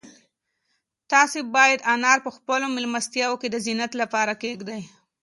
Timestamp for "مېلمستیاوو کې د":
2.75-3.55